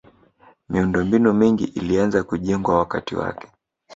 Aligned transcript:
miundombinu 0.69 1.33
mingi 1.33 1.63
ilianza 1.65 2.23
kujengwa 2.23 2.77
wakati 2.79 3.15
wake 3.15 3.47